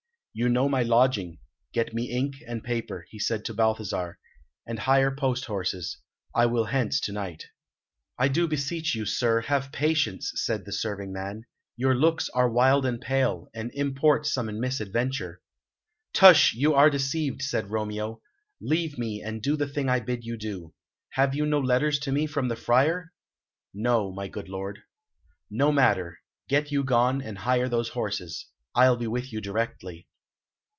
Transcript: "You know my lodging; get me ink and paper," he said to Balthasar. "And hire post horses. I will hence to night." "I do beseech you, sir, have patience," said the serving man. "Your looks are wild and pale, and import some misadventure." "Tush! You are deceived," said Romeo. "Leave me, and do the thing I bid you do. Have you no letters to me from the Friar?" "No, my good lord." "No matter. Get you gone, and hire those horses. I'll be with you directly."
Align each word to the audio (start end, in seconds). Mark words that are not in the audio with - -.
"You 0.33 0.47
know 0.47 0.69
my 0.69 0.81
lodging; 0.81 1.39
get 1.73 1.93
me 1.93 2.09
ink 2.09 2.35
and 2.47 2.63
paper," 2.63 3.05
he 3.09 3.19
said 3.19 3.43
to 3.43 3.53
Balthasar. 3.53 4.17
"And 4.65 4.79
hire 4.79 5.13
post 5.13 5.43
horses. 5.43 5.97
I 6.33 6.45
will 6.45 6.63
hence 6.63 7.01
to 7.01 7.11
night." 7.11 7.47
"I 8.17 8.29
do 8.29 8.47
beseech 8.47 8.95
you, 8.95 9.05
sir, 9.05 9.41
have 9.41 9.73
patience," 9.73 10.31
said 10.35 10.63
the 10.63 10.71
serving 10.71 11.11
man. 11.11 11.43
"Your 11.75 11.93
looks 11.93 12.29
are 12.29 12.49
wild 12.49 12.85
and 12.85 13.01
pale, 13.01 13.49
and 13.53 13.71
import 13.73 14.25
some 14.25 14.47
misadventure." 14.57 15.41
"Tush! 16.13 16.53
You 16.53 16.75
are 16.75 16.89
deceived," 16.89 17.41
said 17.41 17.69
Romeo. 17.69 18.21
"Leave 18.61 18.97
me, 18.97 19.21
and 19.21 19.41
do 19.41 19.57
the 19.57 19.67
thing 19.67 19.89
I 19.89 19.99
bid 19.99 20.23
you 20.23 20.37
do. 20.37 20.73
Have 21.09 21.35
you 21.35 21.45
no 21.45 21.59
letters 21.59 21.99
to 21.99 22.11
me 22.13 22.25
from 22.25 22.47
the 22.47 22.55
Friar?" 22.55 23.11
"No, 23.73 24.13
my 24.13 24.29
good 24.29 24.47
lord." 24.47 24.79
"No 25.49 25.73
matter. 25.73 26.19
Get 26.47 26.71
you 26.71 26.85
gone, 26.85 27.21
and 27.21 27.39
hire 27.39 27.67
those 27.67 27.89
horses. 27.89 28.47
I'll 28.73 28.95
be 28.95 29.07
with 29.07 29.33
you 29.33 29.41
directly." 29.41 30.07